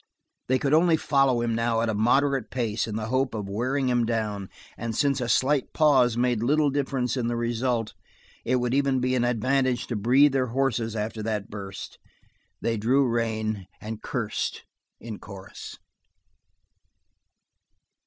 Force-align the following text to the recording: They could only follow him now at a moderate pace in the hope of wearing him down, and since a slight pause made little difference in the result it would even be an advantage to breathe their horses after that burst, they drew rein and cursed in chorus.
They 0.47 0.57
could 0.57 0.73
only 0.73 0.97
follow 0.97 1.41
him 1.41 1.53
now 1.53 1.81
at 1.81 1.87
a 1.89 1.93
moderate 1.93 2.49
pace 2.49 2.87
in 2.87 2.95
the 2.95 3.09
hope 3.09 3.35
of 3.35 3.47
wearing 3.47 3.87
him 3.87 4.03
down, 4.03 4.49
and 4.75 4.95
since 4.95 5.21
a 5.21 5.29
slight 5.29 5.73
pause 5.73 6.17
made 6.17 6.41
little 6.41 6.71
difference 6.71 7.15
in 7.15 7.27
the 7.27 7.35
result 7.35 7.93
it 8.43 8.55
would 8.55 8.73
even 8.73 8.99
be 8.99 9.13
an 9.13 9.23
advantage 9.23 9.85
to 9.85 9.95
breathe 9.95 10.31
their 10.33 10.47
horses 10.57 10.95
after 10.95 11.21
that 11.21 11.51
burst, 11.51 11.99
they 12.61 12.77
drew 12.77 13.07
rein 13.07 13.67
and 13.79 14.01
cursed 14.01 14.63
in 14.99 15.19
chorus. 15.19 15.77